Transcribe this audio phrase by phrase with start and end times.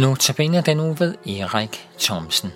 [0.00, 2.50] Nu tabiner den uge ved Erik Thomsen.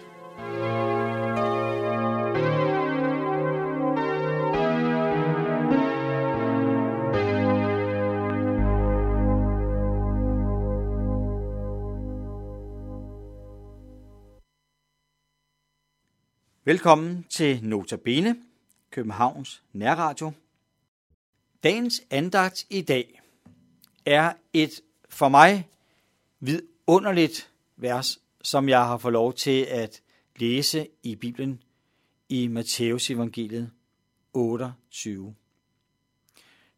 [16.64, 18.36] Velkommen til Notabene,
[18.90, 20.32] Københavns Nærradio.
[21.62, 23.20] Dagens andagt i dag
[24.06, 25.68] er et for mig
[26.86, 30.02] underligt vers, som jeg har fået lov til at
[30.36, 31.62] læse i Bibelen
[32.28, 33.70] i Matteus evangeliet
[34.32, 35.34] 28.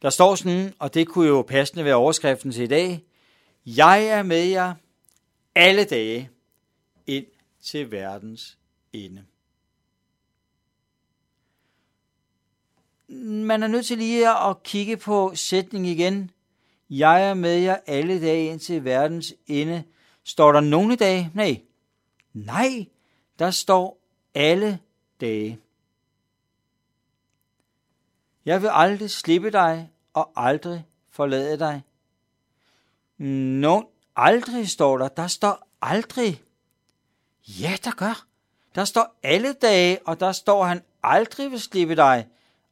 [0.03, 3.05] Der står sådan, og det kunne jo passende være overskriften til i dag,
[3.67, 4.75] Jeg er med jer
[5.55, 6.31] alle dage
[7.07, 7.27] ind
[7.63, 8.59] til verdens
[8.93, 9.25] ende.
[13.49, 16.31] Man er nødt til lige at kigge på sætningen igen.
[16.91, 19.85] Jeg er med jer alle dage ind til verdens ende.
[20.27, 21.31] Står der nogle dage?
[21.35, 21.63] Nej.
[22.33, 22.87] Nej,
[23.39, 23.99] der står
[24.35, 24.81] alle
[25.21, 25.61] dage.
[28.45, 31.83] Jeg vil aldrig slippe dig og aldrig forlade dig.
[33.19, 35.09] Nå, aldrig står der.
[35.09, 36.43] Der står aldrig.
[37.49, 38.27] Ja, der gør.
[38.75, 42.29] Der står alle dage, og der står, han aldrig vil slippe dig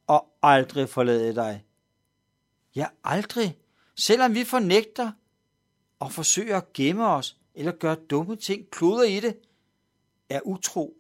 [0.07, 1.65] og aldrig forlade dig.
[2.75, 3.57] Ja, aldrig.
[3.95, 5.13] Selvom vi fornægter
[5.99, 9.41] og forsøger at gemme os eller gør dumme ting, kluder i det,
[10.29, 10.97] er utro,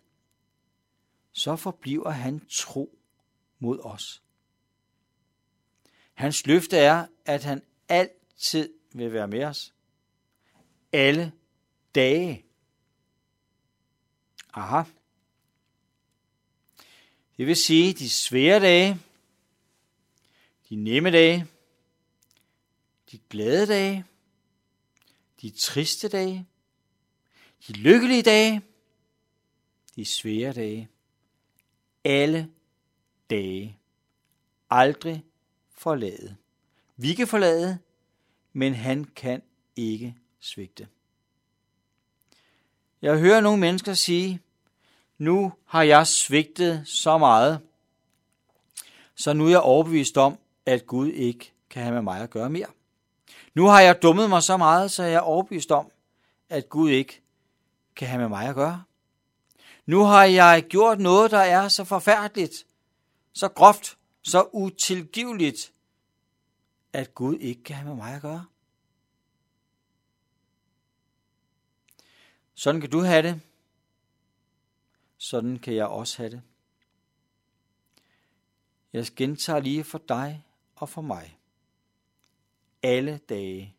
[1.33, 2.99] så forbliver han tro
[3.59, 4.23] mod os.
[6.15, 9.75] Hans løfte er, at han altid vil være med os.
[10.93, 11.33] Alle
[11.95, 12.45] dage.
[14.53, 14.83] Aha.
[17.37, 19.01] Det vil sige de svære dage,
[20.69, 21.47] de nemme dage,
[23.11, 24.05] de glade dage,
[25.45, 26.47] de triste dage,
[27.69, 28.63] de lykkelige dage,
[29.97, 30.89] de svære dage,
[32.05, 32.51] alle
[33.31, 33.79] dage,
[34.71, 35.25] aldrig
[35.75, 36.37] forlade.
[36.97, 37.79] Vi kan forlade,
[38.53, 39.43] men han kan
[39.77, 40.89] ikke svigte.
[43.03, 44.41] Jeg hører nogle mennesker sige,
[45.19, 47.61] nu har jeg svigtet så meget,
[49.15, 52.51] så nu er jeg overbevist om, at Gud ikke kan have med mig at gøre
[52.51, 52.69] mere.
[53.55, 55.91] Nu har jeg dummet mig så meget, så jeg er overbevist om,
[56.49, 57.23] at Gud ikke
[57.97, 58.85] kan have med mig at gøre.
[59.87, 62.67] Nu har jeg gjort noget, der er så forfærdeligt,
[63.33, 65.73] så groft, så utilgiveligt,
[66.93, 68.45] at Gud ikke kan have med mig at gøre.
[72.55, 73.41] Sådan kan du have det.
[75.19, 76.43] Sådan kan jeg også have det.
[78.93, 80.45] Jeg gentager lige for dig
[80.77, 81.39] og for mig.
[82.85, 83.77] Alle dage.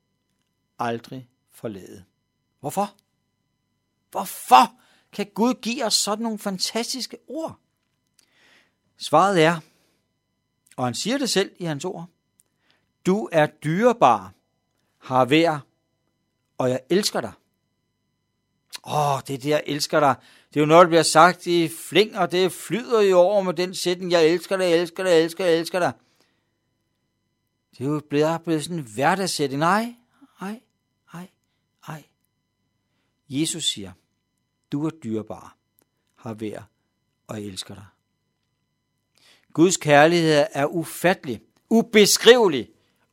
[0.80, 2.04] Aldrig forlade.
[2.60, 2.96] Hvorfor?
[4.12, 4.74] Hvorfor
[5.12, 7.60] kan Gud give os sådan nogle fantastiske ord?
[8.98, 9.60] Svaret er,
[10.78, 12.06] og han siger det selv i hans ord,
[13.06, 14.34] du er dyrebar,
[14.98, 15.66] har vær,
[16.58, 17.32] og jeg elsker dig.
[18.88, 20.16] Åh, det er det, jeg elsker dig.
[20.50, 23.54] Det er jo noget, der bliver sagt i fling, og det flyder jo over med
[23.54, 25.94] den sætning, jeg elsker dig, jeg elsker dig, jeg elsker dig, jeg elsker dig.
[27.78, 29.60] Det er jo blevet, blevet sådan en hverdagssætning.
[29.60, 29.96] Nej,
[30.42, 30.62] nej,
[31.14, 31.30] nej,
[31.88, 32.04] nej.
[33.30, 33.92] Jesus siger,
[34.72, 35.58] du er dyrbar,
[36.16, 36.70] har vær,
[37.28, 37.86] og elsker dig.
[39.54, 42.70] Guds kærlighed er ufattelig, ubeskrivelig,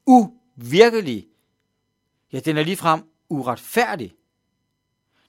[0.06, 1.28] uvirkelig.
[2.32, 4.14] Ja, den er ligefrem uretfærdig.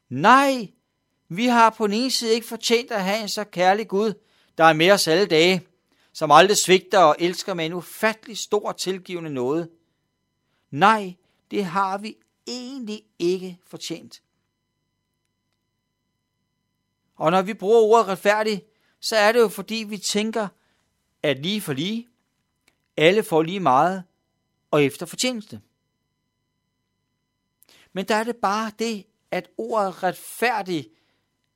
[0.10, 0.72] Nej,
[1.28, 4.14] vi har på den ene side ikke fortjent at have en så kærlig Gud,
[4.58, 5.68] der er med os alle dage,
[6.14, 9.70] som aldrig svigter og elsker med en ufattelig stor tilgivende noget.
[10.72, 11.16] Nej,
[11.52, 14.24] det har vi egentlig ikke fortjent.
[17.16, 18.64] Og når vi bruger ordet retfærdig,
[19.00, 20.48] så er det jo fordi, vi tænker,
[21.24, 22.08] at lige for lige,
[22.98, 24.04] alle får lige meget
[24.72, 25.62] og efter fortjeneste.
[27.94, 30.90] Men der er det bare det, at ordet retfærdig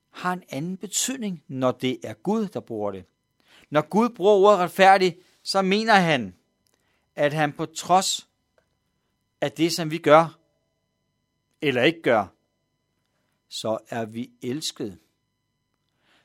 [0.10, 3.06] har en anden betydning, når det er Gud, der bruger det.
[3.70, 6.36] Når Gud bruger ordet retfærdig, så mener han,
[7.16, 8.28] at han på trods
[9.42, 10.40] af det, som vi gør,
[11.62, 12.26] eller ikke gør,
[13.50, 15.00] så er vi elsket.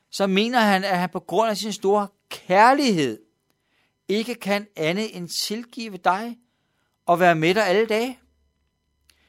[0.09, 3.21] Så mener han, at han på grund af sin store kærlighed
[4.07, 6.37] ikke kan andet end tilgive dig
[7.05, 8.19] og være med dig alle dage.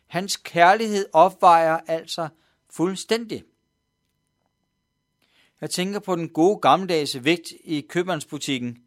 [0.07, 2.29] Hans kærlighed opvejer altså
[2.71, 3.45] fuldstændig.
[5.65, 8.79] Jeg tænker på den gode gammeldags vægt i købmandsbutikken,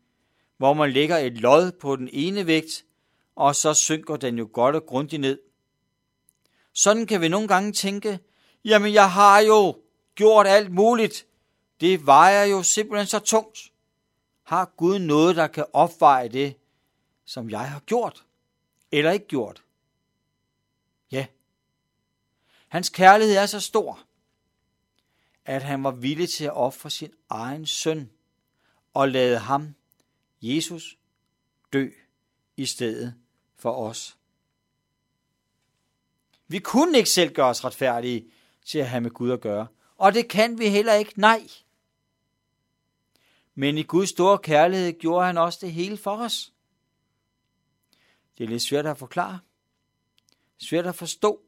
[0.58, 2.86] hvor man lægger et lod på den ene vægt,
[3.36, 5.40] og så synker den jo godt og grundigt ned.
[6.74, 8.20] Sådan kan vi nogle gange tænke,
[8.66, 9.78] Jamen, jeg har jo
[10.16, 11.26] gjort alt muligt.
[11.80, 13.60] Det vejer jo simpelthen så tungt.
[14.44, 16.56] Har Gud noget, der kan opveje det,
[17.26, 18.26] som jeg har gjort?
[18.92, 19.64] Eller ikke gjort?
[21.12, 21.26] Ja.
[22.68, 24.07] Hans kærlighed er så stor,
[25.48, 28.12] at han var villig til at ofre sin egen søn
[28.94, 29.76] og lade ham,
[30.42, 30.98] Jesus,
[31.74, 31.90] dø
[32.58, 33.16] i stedet
[33.56, 34.18] for os.
[36.48, 38.32] Vi kunne ikke selv gøre os retfærdige
[38.66, 39.68] til at have med Gud at gøre,
[39.98, 41.48] og det kan vi heller ikke, nej.
[43.56, 46.54] Men i Guds store kærlighed gjorde han også det hele for os.
[48.38, 49.40] Det er lidt svært at forklare,
[50.58, 51.42] svært at forstå,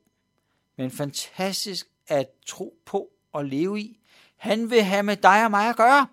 [0.76, 4.00] men fantastisk at tro på og leve i.
[4.36, 6.08] Han vil have med dig og mig at gøre.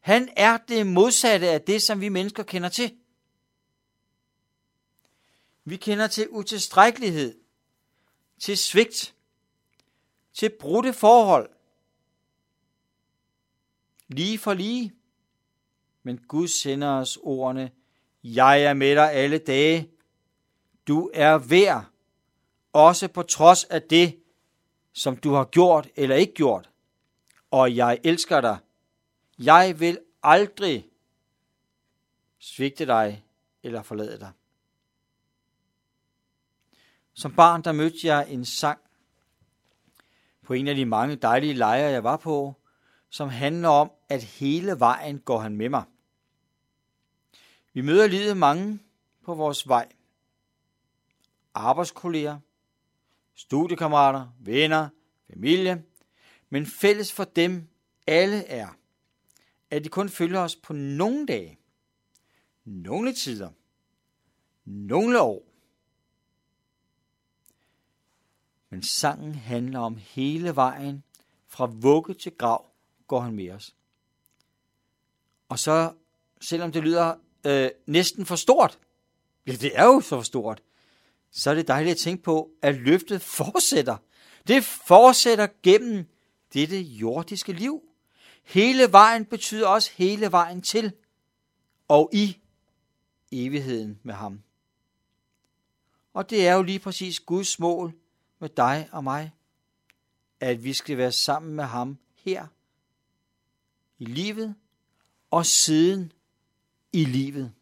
[0.00, 2.94] Han er det modsatte af det, som vi mennesker kender til.
[5.64, 7.38] Vi kender til utilstrækkelighed,
[8.38, 9.14] til svigt,
[10.32, 11.50] til brudte forhold.
[14.08, 14.92] Lige for lige.
[16.02, 17.70] Men Gud sender os ordene,
[18.24, 19.90] jeg er med dig alle dage.
[20.86, 21.84] Du er værd,
[22.72, 24.22] også på trods af det,
[24.98, 26.70] som du har gjort eller ikke gjort.
[27.50, 28.58] Og jeg elsker dig.
[29.38, 30.88] Jeg vil aldrig
[32.38, 33.24] svigte dig
[33.62, 34.32] eller forlade dig.
[37.14, 38.78] Som barn, der mødte jeg en sang
[40.42, 42.54] på en af de mange dejlige lejre, jeg var på,
[43.10, 45.84] som handler om, at hele vejen går han med mig.
[47.72, 48.78] Vi møder livet mange
[49.24, 49.88] på vores vej.
[51.54, 52.38] Arbejdskolleger,
[53.38, 54.88] studiekammerater, venner,
[55.30, 55.84] familie,
[56.50, 57.68] men fælles for dem
[58.06, 58.68] alle er,
[59.70, 61.58] at de kun følger os på nogle dage,
[62.64, 63.50] nogle tider,
[64.64, 65.44] nogle år.
[68.70, 71.02] Men sangen handler om hele vejen,
[71.46, 72.70] fra vugge til grav
[73.06, 73.74] går han med os.
[75.48, 75.94] Og så,
[76.40, 77.14] selvom det lyder
[77.46, 78.78] øh, næsten for stort,
[79.46, 80.62] ja, det er jo så for stort,
[81.30, 83.96] så er det dejligt at tænke på, at løftet fortsætter.
[84.48, 86.06] Det fortsætter gennem
[86.54, 87.82] dette jordiske liv.
[88.42, 90.92] Hele vejen betyder også hele vejen til
[91.88, 92.36] og i
[93.32, 94.42] evigheden med ham.
[96.14, 97.94] Og det er jo lige præcis Guds mål
[98.38, 99.32] med dig og mig,
[100.40, 102.46] at vi skal være sammen med ham her
[103.98, 104.54] i livet
[105.30, 106.12] og siden
[106.92, 107.52] i livet.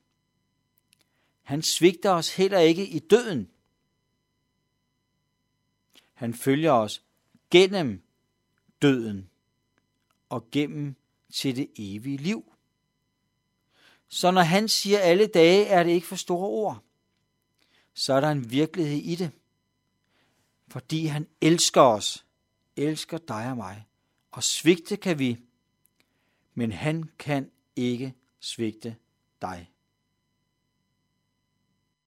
[1.43, 3.51] Han svigter os heller ikke i døden.
[6.17, 7.03] Han følger os
[7.51, 8.03] gennem
[8.83, 9.31] døden
[10.29, 10.97] og gennem
[11.35, 12.53] til det evige liv.
[14.09, 16.83] Så når han siger alle dage, er det ikke for store ord.
[17.95, 19.31] Så er der en virkelighed i det.
[20.69, 22.27] Fordi han elsker os,
[22.77, 23.87] elsker dig og mig.
[24.31, 25.39] Og svigte kan vi,
[26.55, 28.97] men han kan ikke svigte
[29.43, 29.71] dig.